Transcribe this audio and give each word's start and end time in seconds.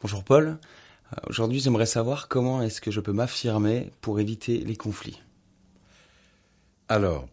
Bonjour 0.00 0.22
Paul. 0.22 0.58
Euh, 1.12 1.16
aujourd'hui, 1.26 1.58
j'aimerais 1.58 1.84
savoir 1.84 2.28
comment 2.28 2.62
est-ce 2.62 2.80
que 2.80 2.92
je 2.92 3.00
peux 3.00 3.12
m'affirmer 3.12 3.90
pour 4.00 4.20
éviter 4.20 4.58
les 4.58 4.76
conflits. 4.76 5.20
Alors, 6.88 7.28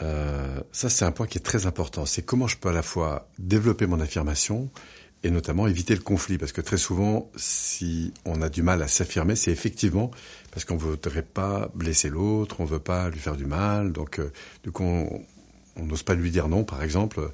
euh, 0.00 0.58
ça 0.72 0.88
c'est 0.88 1.04
un 1.04 1.12
point 1.12 1.26
qui 1.26 1.36
est 1.36 1.42
très 1.42 1.66
important. 1.66 2.06
C'est 2.06 2.22
comment 2.22 2.46
je 2.46 2.56
peux 2.56 2.70
à 2.70 2.72
la 2.72 2.82
fois 2.82 3.28
développer 3.38 3.86
mon 3.86 4.00
affirmation 4.00 4.70
et 5.22 5.30
notamment 5.30 5.66
éviter 5.66 5.94
le 5.94 6.00
conflit. 6.00 6.38
Parce 6.38 6.52
que 6.52 6.62
très 6.62 6.78
souvent, 6.78 7.30
si 7.36 8.14
on 8.24 8.40
a 8.40 8.48
du 8.48 8.62
mal 8.62 8.80
à 8.82 8.88
s'affirmer, 8.88 9.36
c'est 9.36 9.50
effectivement 9.50 10.10
parce 10.52 10.64
qu'on 10.64 10.76
ne 10.76 10.80
voudrait 10.80 11.20
pas 11.20 11.70
blesser 11.74 12.08
l'autre, 12.08 12.56
on 12.60 12.64
ne 12.64 12.70
veut 12.70 12.78
pas 12.78 13.10
lui 13.10 13.18
faire 13.18 13.36
du 13.36 13.44
mal. 13.44 13.92
Donc, 13.92 14.18
euh, 14.18 14.32
du 14.64 14.70
coup, 14.72 14.82
on 14.82 15.20
n'ose 15.84 16.02
pas 16.02 16.14
lui 16.14 16.30
dire 16.30 16.48
non, 16.48 16.64
par 16.64 16.82
exemple, 16.82 17.30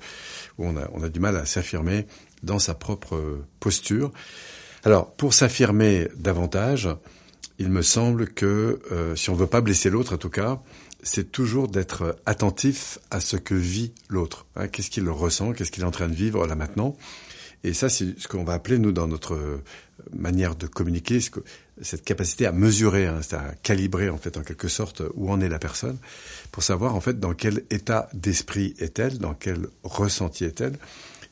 ou 0.59 0.67
on 0.67 0.77
a, 0.77 0.89
on 0.93 1.03
a 1.03 1.09
du 1.09 1.21
mal 1.21 1.37
à 1.37 1.47
s'affirmer 1.47 2.07
dans 2.43 2.59
sa 2.59 2.75
propre 2.75 3.45
posture. 3.61 4.13
Alors, 4.85 5.13
pour 5.13 5.33
s'affirmer 5.33 6.09
davantage, 6.17 6.89
il 7.59 7.69
me 7.69 7.83
semble 7.83 8.29
que 8.29 8.81
euh, 8.91 9.15
si 9.15 9.31
on 9.31 9.35
ne 9.35 9.39
veut 9.39 9.47
pas 9.47 9.61
blesser 9.61 9.91
l'autre, 9.91 10.15
en 10.15 10.19
tout 10.19 10.31
cas, 10.31 10.61
c'est 11.03 11.31
toujours 11.31 11.69
d'être 11.69 12.17
attentif 12.27 12.99
à 13.11 13.21
ce 13.21 13.37
que 13.37 13.55
vit 13.55 13.93
l'autre. 14.09 14.47
Hein, 14.57 14.69
qu'est-ce 14.69 14.91
qu'il 14.91 15.09
ressent, 15.09 15.53
qu'est-ce 15.53 15.71
qu'il 15.71 15.83
est 15.83 15.87
en 15.87 15.93
train 15.93 16.09
de 16.09 16.15
vivre 16.15 16.47
là 16.47 16.55
maintenant. 16.55 16.97
Et 17.65 17.75
ça, 17.75 17.89
c'est 17.89 18.19
ce 18.19 18.27
qu'on 18.27 18.43
va 18.43 18.55
appeler, 18.55 18.79
nous, 18.79 18.91
dans 18.91 19.07
notre 19.07 19.61
manière 20.13 20.55
de 20.55 20.67
communiquer, 20.67 21.21
cette 21.81 22.05
capacité 22.05 22.47
à 22.47 22.53
mesurer, 22.53 23.07
hein, 23.07 23.21
à 23.33 23.55
calibrer, 23.63 24.09
en 24.09 24.19
fait, 24.19 24.37
en 24.37 24.43
quelque 24.43 24.69
sorte, 24.69 25.03
où 25.15 25.31
en 25.31 25.41
est 25.41 25.49
la 25.49 25.59
personne, 25.59 25.99
pour 26.51 26.63
savoir, 26.63 26.95
en 26.95 27.01
fait, 27.01 27.19
dans 27.19 27.35
quel 27.35 27.65
état 27.71 28.09
d'esprit 28.15 28.75
est-elle, 28.79 29.19
dans 29.19 29.35
quel 29.35 29.69
ressenti 29.83 30.45
est-elle, 30.45 30.77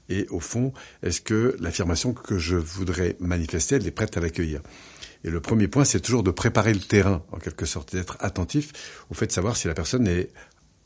et 0.09 0.27
au 0.31 0.41
fond, 0.41 0.73
est-ce 1.03 1.21
que 1.21 1.57
l'affirmation 1.61 2.13
que 2.13 2.39
je 2.39 2.57
voudrais 2.57 3.17
manifester, 3.21 3.77
elle 3.77 3.87
est 3.87 3.93
prête 3.93 4.17
à 4.17 4.21
l'accueillir. 4.21 4.61
Et 5.23 5.31
le 5.31 5.41
premier 5.41 5.69
point, 5.69 5.85
c'est 5.85 6.01
toujours 6.01 6.23
de 6.23 6.31
préparer 6.31 6.73
le 6.73 6.81
terrain, 6.81 7.23
en 7.31 7.39
quelque 7.39 7.67
sorte, 7.67 7.95
d'être 7.95 8.17
attentif 8.21 8.73
au 9.11 9.15
fait 9.15 9.27
de 9.27 9.33
savoir 9.33 9.57
si 9.57 9.69
la 9.69 9.75
personne 9.75 10.09
est 10.09 10.31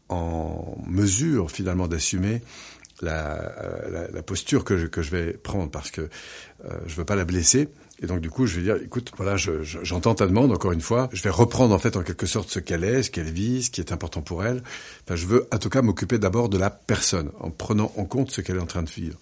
en 0.08 0.76
mesure 0.86 1.50
finalement 1.50 1.88
d'assumer 1.88 2.42
la, 3.02 4.08
la, 4.12 4.22
posture 4.22 4.64
que 4.64 4.78
je, 4.78 4.86
que 4.86 5.02
je 5.02 5.10
vais 5.10 5.32
prendre 5.32 5.70
parce 5.70 5.90
que 5.90 6.02
euh, 6.02 6.78
je 6.86 6.94
veux 6.94 7.04
pas 7.04 7.16
la 7.16 7.24
blesser 7.24 7.68
et 8.02 8.06
donc 8.06 8.20
du 8.20 8.28
coup, 8.28 8.46
je 8.46 8.56
vais 8.56 8.62
dire, 8.62 8.76
écoute, 8.82 9.12
voilà, 9.16 9.36
j'entends 9.36 10.10
je, 10.10 10.16
ta 10.16 10.26
demande 10.26 10.50
encore 10.50 10.72
une 10.72 10.80
fois. 10.80 11.08
Je 11.12 11.22
vais 11.22 11.30
reprendre 11.30 11.72
en 11.72 11.78
fait 11.78 11.96
en 11.96 12.02
quelque 12.02 12.26
sorte 12.26 12.50
ce 12.50 12.58
qu'elle 12.58 12.82
est, 12.82 13.04
ce 13.04 13.10
qu'elle 13.10 13.30
vit, 13.30 13.62
ce 13.62 13.70
qui 13.70 13.80
est 13.80 13.92
important 13.92 14.20
pour 14.20 14.44
elle. 14.44 14.62
Enfin, 15.04 15.14
je 15.14 15.26
veux 15.26 15.46
en 15.52 15.58
tout 15.58 15.68
cas 15.68 15.80
m'occuper 15.80 16.18
d'abord 16.18 16.48
de 16.48 16.58
la 16.58 16.70
personne 16.70 17.30
en 17.38 17.50
prenant 17.50 17.92
en 17.96 18.04
compte 18.04 18.32
ce 18.32 18.40
qu'elle 18.40 18.56
est 18.56 18.60
en 18.60 18.66
train 18.66 18.82
de 18.82 18.90
vivre. 18.90 19.16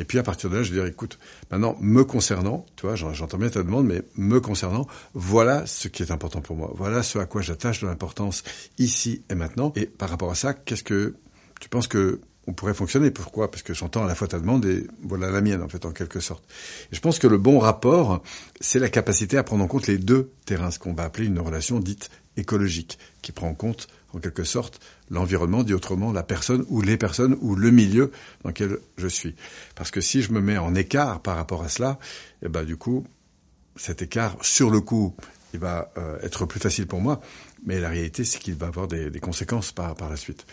Et 0.00 0.04
puis 0.04 0.18
à 0.18 0.24
partir 0.24 0.50
de 0.50 0.56
là, 0.56 0.64
je 0.64 0.72
vais 0.72 0.80
dire, 0.80 0.86
écoute, 0.86 1.18
maintenant 1.52 1.76
me 1.80 2.02
concernant, 2.04 2.66
tu 2.74 2.86
vois, 2.86 2.96
j'entends 2.96 3.38
bien 3.38 3.48
ta 3.48 3.62
demande, 3.62 3.86
mais 3.86 4.02
me 4.16 4.40
concernant, 4.40 4.88
voilà 5.14 5.64
ce 5.66 5.86
qui 5.86 6.02
est 6.02 6.10
important 6.10 6.40
pour 6.40 6.56
moi. 6.56 6.72
Voilà 6.74 7.04
ce 7.04 7.18
à 7.18 7.26
quoi 7.26 7.42
j'attache 7.42 7.80
de 7.80 7.86
l'importance 7.86 8.42
ici 8.78 9.22
et 9.30 9.36
maintenant. 9.36 9.72
Et 9.76 9.86
par 9.86 10.10
rapport 10.10 10.32
à 10.32 10.34
ça, 10.34 10.52
qu'est-ce 10.52 10.84
que 10.84 11.14
tu 11.60 11.68
penses 11.68 11.86
que 11.86 12.20
on 12.46 12.52
pourrait 12.52 12.74
fonctionner. 12.74 13.10
Pourquoi? 13.10 13.50
Parce 13.50 13.62
que 13.62 13.74
j'entends 13.74 14.04
à 14.04 14.06
la 14.06 14.14
fois 14.14 14.28
ta 14.28 14.38
demande 14.38 14.64
et 14.64 14.86
voilà 15.02 15.30
la 15.30 15.40
mienne, 15.40 15.62
en 15.62 15.68
fait, 15.68 15.84
en 15.84 15.92
quelque 15.92 16.20
sorte. 16.20 16.44
Je 16.92 17.00
pense 17.00 17.18
que 17.18 17.26
le 17.26 17.38
bon 17.38 17.58
rapport, 17.58 18.22
c'est 18.60 18.78
la 18.78 18.88
capacité 18.88 19.36
à 19.36 19.42
prendre 19.42 19.64
en 19.64 19.66
compte 19.66 19.86
les 19.86 19.98
deux 19.98 20.30
terrains, 20.44 20.70
ce 20.70 20.78
qu'on 20.78 20.94
va 20.94 21.04
appeler 21.04 21.26
une 21.26 21.40
relation 21.40 21.80
dite 21.80 22.10
écologique, 22.36 22.98
qui 23.22 23.32
prend 23.32 23.48
en 23.48 23.54
compte, 23.54 23.88
en 24.12 24.18
quelque 24.18 24.44
sorte, 24.44 24.80
l'environnement, 25.10 25.62
dit 25.62 25.74
autrement, 25.74 26.12
la 26.12 26.22
personne 26.22 26.64
ou 26.68 26.82
les 26.82 26.96
personnes 26.96 27.36
ou 27.40 27.54
le 27.54 27.70
milieu 27.70 28.12
dans 28.42 28.50
lequel 28.50 28.78
je 28.96 29.08
suis. 29.08 29.34
Parce 29.74 29.90
que 29.90 30.00
si 30.00 30.22
je 30.22 30.32
me 30.32 30.40
mets 30.40 30.58
en 30.58 30.74
écart 30.74 31.20
par 31.20 31.36
rapport 31.36 31.62
à 31.62 31.68
cela, 31.68 31.98
eh 32.42 32.48
ben, 32.48 32.64
du 32.64 32.76
coup, 32.76 33.04
cet 33.74 34.02
écart, 34.02 34.36
sur 34.42 34.70
le 34.70 34.80
coup, 34.80 35.14
va 35.58 35.90
euh, 35.98 36.18
être 36.22 36.46
plus 36.46 36.60
facile 36.60 36.86
pour 36.86 37.00
moi, 37.00 37.20
mais 37.64 37.80
la 37.80 37.88
réalité, 37.88 38.24
c'est 38.24 38.38
qu'il 38.38 38.54
va 38.54 38.66
avoir 38.66 38.88
des, 38.88 39.10
conséquences 39.20 39.72
par, 39.72 39.94
par 39.94 40.10
la 40.10 40.16
suite. 40.16 40.46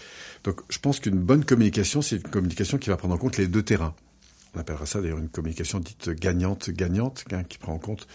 Donc, 0.43 0.61
je 0.69 0.79
pense 0.79 0.99
qu'une 0.99 1.19
bonne 1.19 1.45
communication, 1.45 2.01
c'est 2.01 2.17
une 2.17 2.23
communication 2.23 2.77
qui 2.77 2.89
va 2.89 2.97
prendre 2.97 3.13
en 3.13 3.17
compte 3.17 3.37
les 3.37 3.47
deux 3.47 3.63
terrains. 3.63 3.95
On 4.55 4.59
appellera 4.59 4.85
ça 4.85 5.01
d'ailleurs 5.01 5.17
une 5.17 5.29
communication 5.29 5.79
dite 5.79 6.09
gagnante-gagnante, 6.11 7.25
hein, 7.31 7.43
qui 7.43 7.57
prend 7.57 7.73
en 7.73 7.79
compte 7.79 8.07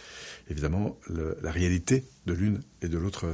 évidemment 0.48 0.96
la 1.42 1.50
réalité 1.50 2.04
de 2.26 2.32
l'une 2.32 2.60
et 2.80 2.88
de 2.88 2.96
l'autre, 2.96 3.26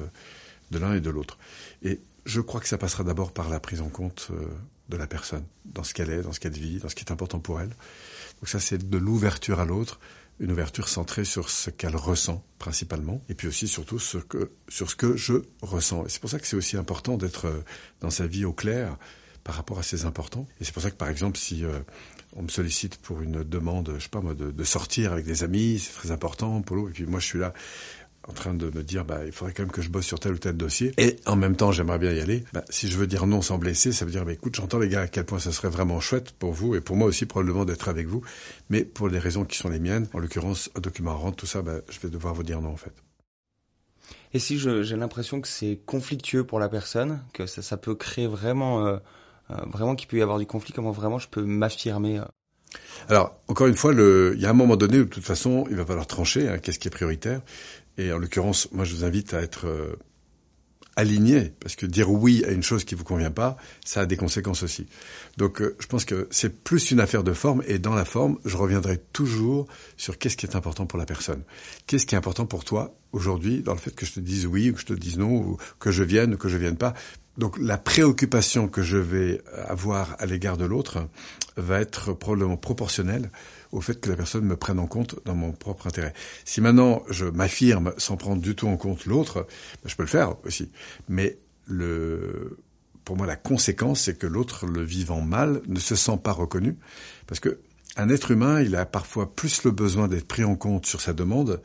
de 0.71 0.78
l'un 0.78 0.95
et 0.95 1.01
de 1.01 1.11
l'autre. 1.11 1.39
Et 1.83 2.01
je 2.25 2.41
crois 2.41 2.61
que 2.61 2.69
ça 2.69 2.78
passera 2.78 3.05
d'abord 3.05 3.33
par 3.33 3.49
la 3.49 3.61
prise 3.61 3.81
en 3.81 3.89
compte 3.89 4.28
euh, 4.31 4.47
de 4.89 4.97
la 4.97 5.07
personne, 5.07 5.45
dans 5.65 5.83
ce 5.83 5.95
qu'elle 5.95 6.11
est, 6.11 6.23
dans 6.23 6.33
ce 6.33 6.41
qu'elle 6.41 6.53
vit, 6.53 6.78
dans 6.78 6.89
ce 6.89 6.95
qui 6.95 7.05
est 7.05 7.12
important 7.12 7.39
pour 7.39 7.61
elle. 7.61 7.69
Donc 7.69 8.49
ça, 8.49 8.61
c'est 8.61 8.89
de 8.89 8.99
l'ouverture 8.99 9.61
à 9.61 9.65
l'autre, 9.65 10.01
une 10.41 10.50
ouverture 10.50 10.89
centrée 10.89 11.25
sur 11.25 11.49
ce 11.49 11.71
qu'elle 11.71 11.97
ressent 11.97 12.45
principalement, 12.59 13.22
et 13.28 13.34
puis 13.34 13.49
aussi 13.49 13.69
surtout 13.69 13.99
sur, 13.99 14.22
ce 14.69 14.95
que 14.95 15.17
je 15.17 15.34
ressens. 15.62 16.06
Et 16.06 16.09
c'est 16.09 16.21
pour 16.21 16.31
ça 16.31 16.39
que 16.39 16.47
c'est 16.47 16.56
aussi 16.56 16.77
important 16.77 17.17
d'être 17.17 17.47
euh, 17.47 17.65
dans 18.00 18.11
sa 18.11 18.27
vie 18.27 18.45
au 18.45 18.53
clair 18.53 18.97
par 19.45 19.55
rapport 19.55 19.78
à 19.78 19.83
ces 19.83 20.06
importants. 20.06 20.47
Et 20.61 20.65
c'est 20.65 20.72
pour 20.72 20.83
ça 20.83 20.91
que 20.91 20.97
par 20.97 21.09
exemple, 21.09 21.39
si 21.39 21.65
euh, 21.65 21.78
on 22.34 22.43
me 22.43 22.49
sollicite 22.49 22.97
pour 22.97 23.21
une 23.21 23.45
demande, 23.45 23.93
je 23.97 24.03
sais 24.03 24.09
pas 24.09 24.21
moi, 24.21 24.34
de, 24.34 24.50
de 24.50 24.65
sortir 24.65 25.12
avec 25.12 25.25
des 25.25 25.45
amis, 25.45 25.78
c'est 25.78 25.93
très 25.93 26.11
important, 26.11 26.61
Polo, 26.62 26.89
et 26.89 26.93
puis 26.93 27.06
moi 27.06 27.21
je 27.21 27.27
suis 27.27 27.39
là, 27.39 27.53
en 28.29 28.33
train 28.33 28.55
de 28.55 28.67
me 28.67 28.83
dire 28.83 29.05
bah 29.05 29.25
il 29.25 29.33
faudrait 29.33 29.53
quand 29.53 29.62
même 29.62 29.73
que 29.73 29.83
je 29.83 29.89
bosse 29.89 30.07
sur 30.07 30.19
tel 30.19 30.33
ou 30.33 30.39
tel 30.39 30.57
dossier. 30.57 30.93
Et 30.99 31.17
en 31.27 31.37
même 31.37 31.57
temps 31.57 31.73
j'aimerais 31.73 31.99
bien 31.99 32.12
y 32.12 32.21
aller. 32.21 32.45
Bah, 32.53 32.65
si 32.71 32.89
je 32.89 32.97
veux 32.97 33.07
dire 33.07 33.27
non 33.27 33.43
sans 33.43 33.59
blesser 33.59 33.93
ça 33.93 34.05
veut 34.05 34.11
dire 34.11 34.25
bah, 34.25 34.33
écoute 34.33 34.55
j'entends 34.55 34.79
les 34.79 34.89
gars 34.89 35.03
à 35.03 35.09
quel 35.09 35.25
point 35.25 35.39
ça 35.39 35.53
serait 35.53 35.69
vraiment 35.69 36.01
chouette 36.01 36.33
pour 36.33 36.53
vous 36.53 36.75
et 36.75 36.81
pour 36.81 36.97
moi 36.97 37.07
aussi 37.09 37.27
probablement 37.27 37.65
d'être 37.65 37.89
avec 37.89 38.07
vous. 38.07 38.23
Mais 38.71 38.84
pour 38.84 39.09
les 39.09 39.19
raisons 39.19 39.45
qui 39.45 39.57
sont 39.57 39.69
les 39.69 39.81
miennes 39.81 40.09
en 40.13 40.19
l'occurrence 40.19 40.71
un 40.75 40.81
document 40.81 41.13
à 41.13 41.15
rendre 41.15 41.37
tout 41.37 41.47
ça 41.47 41.63
bah, 41.63 41.77
je 41.91 42.01
vais 42.01 42.09
devoir 42.09 42.34
vous 42.34 42.43
dire 42.43 42.61
non 42.61 42.71
en 42.71 42.77
fait. 42.77 42.95
Et 44.33 44.39
si 44.39 44.59
j'ai 44.59 44.97
l'impression 44.97 45.41
que 45.41 45.49
c'est 45.49 45.79
conflictueux 45.87 46.45
pour 46.45 46.59
la 46.59 46.69
personne 46.69 47.23
que 47.33 47.47
ça, 47.47 47.63
ça 47.63 47.77
peut 47.77 47.95
créer 47.95 48.27
vraiment 48.27 48.84
euh, 48.84 48.97
euh, 49.51 49.57
vraiment 49.71 49.95
qu'il 49.95 50.09
peut 50.09 50.17
y 50.17 50.23
avoir 50.23 50.39
du 50.39 50.47
conflit 50.47 50.73
comment 50.73 50.91
vraiment 50.91 51.19
je 51.19 51.29
peux 51.29 51.43
m'affirmer 51.43 52.19
euh? 52.19 52.25
Alors, 53.09 53.37
encore 53.49 53.67
une 53.67 53.77
fois, 53.77 53.93
le, 53.93 54.33
il 54.37 54.43
y 54.43 54.47
a 54.47 54.51
un 54.51 54.55
moment 54.55 54.77
donné 54.77 54.99
où, 54.99 55.05
de 55.05 55.09
toute 55.09 55.25
façon, 55.25 55.65
il 55.71 55.77
va 55.77 55.84
falloir 55.84 56.07
trancher, 56.07 56.49
hein, 56.49 56.59
qu'est-ce 56.59 56.79
qui 56.79 56.89
est 56.89 56.91
prioritaire. 56.91 57.41
Et 57.99 58.12
en 58.12 58.19
l'occurrence, 58.19 58.69
moi, 58.72 58.84
je 58.84 58.94
vous 58.94 59.05
invite 59.05 59.34
à 59.34 59.41
être 59.41 59.66
euh, 59.66 59.97
aligné, 60.97 61.53
parce 61.60 61.77
que 61.77 61.87
dire 61.87 62.10
oui 62.10 62.44
à 62.44 62.50
une 62.50 62.62
chose 62.62 62.84
qui 62.84 62.94
vous 62.94 63.05
convient 63.05 63.31
pas, 63.31 63.56
ça 63.84 64.00
a 64.03 64.06
des 64.06 64.16
conséquences 64.16 64.62
aussi. 64.62 64.87
Donc, 65.37 65.60
euh, 65.60 65.77
je 65.78 65.87
pense 65.87 66.04
que 66.04 66.28
c'est 66.31 66.62
plus 66.62 66.91
une 66.91 67.00
affaire 67.00 67.25
de 67.25 67.33
forme, 67.33 67.62
et 67.66 67.78
dans 67.78 67.94
la 67.94 68.04
forme, 68.04 68.38
je 68.44 68.56
reviendrai 68.56 68.99
toujours 69.12 69.66
sur 69.97 70.19
qu'est-ce 70.19 70.37
qui 70.37 70.47
est 70.47 70.56
important 70.56 70.87
pour 70.87 70.99
la 70.99 71.06
personne. 71.06 71.43
Qu'est-ce 71.87 72.06
qui 72.06 72.15
est 72.15 72.19
important 72.19 72.47
pour 72.47 72.65
toi 72.65 72.94
aujourd'hui, 73.12 73.62
dans 73.62 73.72
le 73.72 73.78
fait 73.78 73.94
que 73.94 74.06
je 74.06 74.12
te 74.12 74.21
dise 74.21 74.47
oui, 74.47 74.71
ou 74.71 74.75
que 74.75 74.81
je 74.81 74.87
te 74.87 74.93
dise 74.93 75.19
non, 75.19 75.34
ou 75.34 75.56
que 75.78 75.91
je 75.91 76.03
vienne, 76.03 76.34
ou 76.34 76.37
que 76.37 76.49
je 76.49 76.59
vienne 76.59 76.77
pas. 76.77 76.94
Donc, 77.37 77.59
la 77.59 77.78
préoccupation 77.78 78.69
que 78.69 78.83
je 78.83 78.97
vais 78.97 79.43
avoir 79.67 80.17
à 80.19 80.27
l'égard 80.27 80.56
de 80.56 80.65
l'autre 80.65 81.09
va 81.56 81.81
être 81.81 82.12
probablement 82.12 82.56
proportionnelle 82.56 83.31
au 83.72 83.81
fait 83.81 84.00
que 84.00 84.09
la 84.09 84.17
personne 84.17 84.45
me 84.45 84.56
prenne 84.56 84.78
en 84.78 84.87
compte 84.87 85.17
dans 85.25 85.34
mon 85.34 85.53
propre 85.53 85.89
intérêt. 85.89 86.12
Si 86.45 86.61
maintenant 86.61 87.03
je 87.11 87.27
m'affirme 87.27 87.93
sans 87.99 88.17
prendre 88.17 88.41
du 88.41 88.55
tout 88.55 88.69
en 88.69 88.77
compte 88.77 89.06
l'autre, 89.06 89.47
ben, 89.83 89.89
je 89.89 89.97
peux 89.97 90.05
le 90.05 90.09
faire 90.09 90.37
aussi. 90.45 90.71
Mais 91.09 91.39
le, 91.67 92.59
pour 93.05 93.17
moi, 93.17 93.27
la 93.27 93.37
conséquence, 93.37 94.03
c'est 94.03 94.19
que 94.19 94.27
l'autre, 94.27 94.66
le 94.66 94.83
vivant 94.83 95.21
mal, 95.21 95.61
ne 95.66 95.81
se 95.81 95.97
sent 95.97 96.19
pas 96.22 96.33
reconnu, 96.33 96.77
parce 97.27 97.41
que 97.41 97.59
un 97.97 98.09
être 98.09 98.31
humain, 98.33 98.61
il 98.61 98.75
a 98.75 98.87
parfois 98.87 99.34
plus 99.34 99.62
le 99.65 99.71
besoin 99.71 100.09
d'être 100.09 100.27
pris 100.27 100.45
en 100.45 100.56
compte 100.56 100.87
sur 100.87 101.01
sa 101.01 101.12
demande 101.12 101.61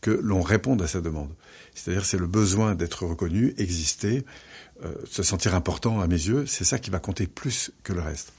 que 0.00 0.10
l'on 0.10 0.42
réponde 0.42 0.82
à 0.82 0.86
sa 0.86 1.00
demande. 1.00 1.34
C'est-à-dire, 1.74 2.04
c'est 2.04 2.18
le 2.18 2.26
besoin 2.26 2.74
d'être 2.74 3.04
reconnu, 3.06 3.54
exister, 3.58 4.24
euh, 4.84 4.94
se 5.10 5.22
sentir 5.22 5.54
important 5.54 6.00
à 6.00 6.06
mes 6.06 6.14
yeux, 6.14 6.46
c'est 6.46 6.64
ça 6.64 6.78
qui 6.78 6.90
va 6.90 6.98
compter 6.98 7.26
plus 7.26 7.72
que 7.82 7.92
le 7.92 8.00
reste. 8.00 8.32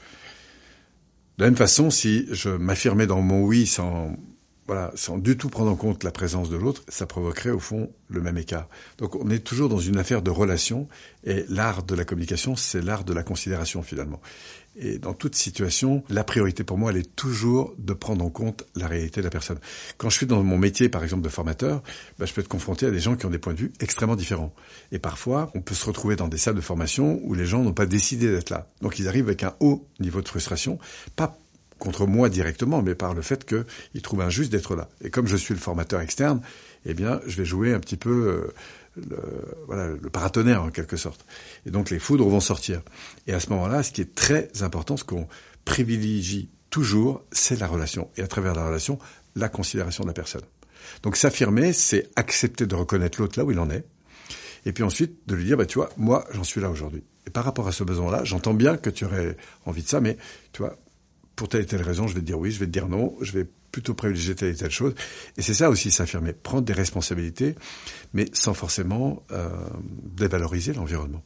De 1.38 1.44
la 1.44 1.50
même 1.50 1.58
façon, 1.58 1.90
si 1.90 2.28
je 2.32 2.50
m'affirmais 2.50 3.08
dans 3.08 3.22
mon 3.22 3.44
oui 3.44 3.66
sans, 3.66 4.16
voilà, 4.70 4.92
sans 4.94 5.18
du 5.18 5.36
tout 5.36 5.50
prendre 5.50 5.72
en 5.72 5.76
compte 5.76 6.04
la 6.04 6.12
présence 6.12 6.50
de 6.50 6.56
l'autre, 6.56 6.84
ça 6.90 7.08
provoquerait 7.08 7.50
au 7.50 7.60
fond 7.60 7.92
le 8.08 8.22
même 8.22 8.38
écart. 8.38 8.68
Donc 9.00 9.16
on 9.16 9.30
est 9.30 9.40
toujours 9.40 9.68
dans 9.68 9.80
une 9.80 9.98
affaire 9.98 10.22
de 10.22 10.30
relation 10.30 10.88
et 11.24 11.44
l'art 11.50 11.82
de 11.82 11.96
la 11.96 12.06
communication, 12.06 12.56
c'est 12.56 12.82
l'art 12.82 13.04
de 13.04 13.14
la 13.14 13.24
considération 13.24 13.82
finalement. 13.82 14.22
Et 14.82 14.98
dans 14.98 15.14
toute 15.14 15.36
situation, 15.36 16.04
la 16.10 16.24
priorité 16.24 16.64
pour 16.64 16.78
moi, 16.78 16.92
elle 16.92 16.98
est 16.98 17.16
toujours 17.16 17.74
de 17.78 17.94
prendre 17.94 18.24
en 18.24 18.30
compte 18.30 18.64
la 18.76 18.88
réalité 18.88 19.20
de 19.20 19.26
la 19.26 19.30
personne. 19.30 19.60
Quand 19.98 20.10
je 20.10 20.16
suis 20.16 20.26
dans 20.26 20.42
mon 20.42 20.58
métier, 20.58 20.88
par 20.88 21.04
exemple, 21.04 21.22
de 21.22 21.30
formateur, 21.30 21.84
ben, 22.18 22.26
je 22.26 22.34
peux 22.34 22.40
être 22.40 22.48
confronté 22.48 22.86
à 22.86 22.92
des 22.92 23.00
gens 23.00 23.18
qui 23.18 23.26
ont 23.26 23.30
des 23.30 23.40
points 23.40 23.54
de 23.54 23.60
vue 23.60 23.74
extrêmement 23.82 24.16
différents. 24.16 24.54
Et 24.94 25.00
parfois, 25.00 25.52
on 25.54 25.62
peut 25.62 25.76
se 25.76 25.86
retrouver 25.86 26.16
dans 26.16 26.30
des 26.30 26.38
salles 26.38 26.56
de 26.56 26.62
formation 26.62 27.20
où 27.24 27.34
les 27.34 27.46
gens 27.46 27.62
n'ont 27.62 27.74
pas 27.74 27.86
décidé 27.86 28.32
d'être 28.32 28.50
là. 28.50 28.70
Donc 28.82 29.00
ils 29.00 29.08
arrivent 29.10 29.28
avec 29.28 29.44
un 29.44 29.54
haut 29.60 29.86
niveau 30.00 30.22
de 30.22 30.28
frustration, 30.30 30.80
pas 31.16 31.38
contre 31.78 32.06
moi 32.06 32.30
directement, 32.30 32.82
mais 32.82 32.94
par 32.94 33.14
le 33.14 33.22
fait 33.22 33.46
qu'ils 33.46 34.02
trouvent 34.02 34.22
injuste 34.22 34.52
d'être 34.52 34.76
là. 34.76 34.90
Et 35.04 35.10
comme 35.10 35.28
je 35.28 35.36
suis 35.36 35.54
le 35.54 35.60
formateur 35.60 36.02
externe, 36.02 36.42
eh 36.86 36.94
bien, 36.94 37.20
je 37.26 37.38
vais 37.38 37.46
jouer 37.46 37.74
un 37.74 37.80
petit 37.80 37.98
peu 37.98 38.28
euh, 38.28 38.54
le, 38.96 39.18
voilà, 39.68 39.88
le 39.88 40.10
paratonnerre 40.10 40.64
en 40.64 40.70
quelque 40.70 40.98
sorte. 40.98 41.26
Et 41.66 41.72
donc 41.72 41.90
les 41.90 42.00
foudres 42.00 42.28
vont 42.28 42.40
sortir. 42.40 42.82
Et 43.28 43.34
à 43.34 43.40
ce 43.40 43.50
moment-là, 43.50 43.84
ce 43.84 43.92
qui 43.92 44.02
est 44.02 44.16
très 44.16 44.50
important, 44.62 44.98
ce 44.98 45.04
qu'on 45.04 45.28
privilégie 45.66 46.50
toujours, 46.70 47.24
c'est 47.32 47.60
la 47.60 47.68
relation. 47.68 48.10
Et 48.18 48.22
à 48.22 48.28
travers 48.28 48.56
la 48.56 48.66
relation, 48.66 49.00
la 49.36 49.50
considération 49.50 50.04
de 50.04 50.10
la 50.10 50.14
personne. 50.14 50.44
Donc 51.04 51.16
s'affirmer, 51.16 51.74
c'est 51.74 52.10
accepter 52.16 52.66
de 52.66 52.76
reconnaître 52.76 53.22
l'autre 53.22 53.38
là 53.38 53.46
où 53.46 53.52
il 53.52 53.60
en 53.60 53.70
est, 53.70 53.86
et 54.66 54.74
puis 54.74 54.84
ensuite 54.84 55.20
de 55.28 55.36
lui 55.36 55.46
dire, 55.46 55.58
bah, 55.58 55.66
tu 55.66 55.78
vois, 55.78 55.90
moi, 55.98 56.26
j'en 56.32 56.44
suis 56.44 56.62
là 56.62 56.70
aujourd'hui. 56.70 57.04
Et 57.28 57.30
par 57.30 57.44
rapport 57.46 57.68
à 57.68 57.72
ce 57.72 57.84
besoin-là, 57.84 58.24
j'entends 58.24 58.54
bien 58.54 58.78
que 58.78 58.90
tu 58.90 59.06
aurais 59.06 59.38
envie 59.66 59.84
de 59.84 59.88
ça, 59.88 60.02
mais 60.02 60.18
tu 60.52 60.62
vois, 60.62 60.78
pour 61.36 61.48
telle 61.48 61.62
et 61.62 61.66
telle 61.66 61.82
raison, 61.82 62.08
je 62.08 62.14
vais 62.14 62.22
te 62.22 62.26
dire 62.26 62.40
oui, 62.40 62.52
je 62.52 62.60
vais 62.60 62.66
te 62.66 62.72
dire 62.72 62.88
non, 62.88 63.16
je 63.22 63.32
vais 63.32 63.48
plutôt 63.72 63.94
privilégier 63.94 64.36
telle 64.36 64.50
et 64.50 64.56
telle 64.56 64.72
chose. 64.72 64.94
Et 65.38 65.42
c'est 65.42 65.54
ça 65.54 65.70
aussi 65.70 65.92
s'affirmer, 65.92 66.34
prendre 66.34 66.64
des 66.64 66.74
responsabilités, 66.74 67.56
mais 68.14 68.26
sans 68.34 68.54
forcément 68.54 69.24
euh, 69.32 69.50
dévaloriser 70.04 70.74
l'environnement. 70.74 71.24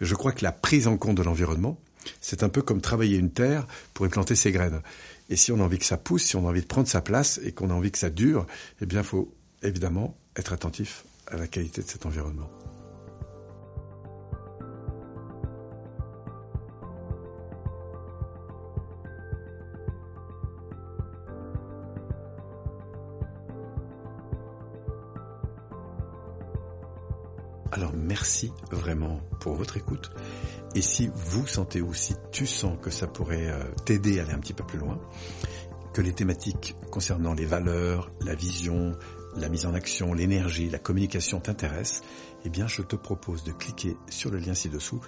Mais 0.00 0.06
je 0.06 0.14
crois 0.14 0.32
que 0.32 0.44
la 0.44 0.52
prise 0.52 0.86
en 0.86 0.96
compte 0.96 1.16
de 1.16 1.22
l'environnement, 1.22 1.78
c'est 2.20 2.42
un 2.42 2.48
peu 2.48 2.62
comme 2.62 2.80
travailler 2.80 3.18
une 3.18 3.30
terre 3.30 3.66
pour 3.94 4.06
y 4.06 4.08
planter 4.08 4.34
ses 4.34 4.52
graines. 4.52 4.80
Et 5.28 5.36
si 5.36 5.52
on 5.52 5.60
a 5.60 5.62
envie 5.62 5.78
que 5.78 5.84
ça 5.84 5.96
pousse, 5.96 6.24
si 6.24 6.36
on 6.36 6.46
a 6.46 6.50
envie 6.50 6.62
de 6.62 6.66
prendre 6.66 6.88
sa 6.88 7.00
place 7.00 7.40
et 7.44 7.52
qu'on 7.52 7.70
a 7.70 7.74
envie 7.74 7.92
que 7.92 7.98
ça 7.98 8.10
dure, 8.10 8.46
eh 8.80 8.86
bien, 8.86 9.00
il 9.00 9.06
faut 9.06 9.32
évidemment 9.62 10.16
être 10.36 10.52
attentif 10.52 11.04
à 11.26 11.36
la 11.36 11.46
qualité 11.46 11.82
de 11.82 11.88
cet 11.88 12.06
environnement. 12.06 12.50
Alors 27.72 27.92
merci 27.94 28.52
vraiment 28.70 29.20
pour 29.40 29.54
votre 29.54 29.76
écoute. 29.76 30.10
Et 30.74 30.82
si 30.82 31.10
vous 31.14 31.46
sentez 31.46 31.80
ou 31.80 31.94
si 31.94 32.14
tu 32.32 32.46
sens 32.46 32.78
que 32.80 32.90
ça 32.90 33.06
pourrait 33.06 33.48
euh, 33.48 33.64
t'aider 33.84 34.18
à 34.18 34.22
aller 34.22 34.32
un 34.32 34.38
petit 34.38 34.54
peu 34.54 34.64
plus 34.64 34.78
loin, 34.78 35.00
que 35.92 36.00
les 36.00 36.12
thématiques 36.12 36.76
concernant 36.90 37.34
les 37.34 37.46
valeurs, 37.46 38.10
la 38.20 38.34
vision, 38.34 38.96
la 39.36 39.48
mise 39.48 39.66
en 39.66 39.74
action, 39.74 40.14
l'énergie, 40.14 40.68
la 40.68 40.78
communication 40.78 41.40
t'intéressent, 41.40 42.02
eh 42.44 42.48
bien 42.48 42.66
je 42.66 42.82
te 42.82 42.96
propose 42.96 43.44
de 43.44 43.52
cliquer 43.52 43.96
sur 44.08 44.30
le 44.30 44.38
lien 44.38 44.54
ci-dessous 44.54 45.00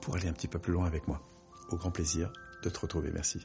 pour 0.00 0.16
aller 0.16 0.28
un 0.28 0.32
petit 0.32 0.48
peu 0.48 0.58
plus 0.58 0.72
loin 0.72 0.86
avec 0.86 1.08
moi. 1.08 1.22
Au 1.70 1.76
grand 1.76 1.90
plaisir 1.90 2.32
de 2.62 2.70
te 2.70 2.78
retrouver. 2.78 3.10
Merci. 3.12 3.40